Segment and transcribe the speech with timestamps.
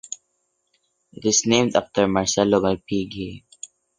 [1.13, 3.43] It is named after Marcello Malpighi.